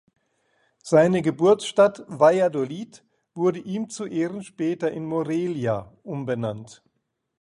Seine 0.81 1.21
Geburtsstadt 1.21 2.03
Valladolid 2.07 3.05
wurde 3.35 3.59
ihm 3.59 3.87
zu 3.91 4.07
Ehren 4.07 4.41
später 4.41 4.89
in 4.89 5.05
Morelia 5.05 5.95
umbenannt. 6.01 6.81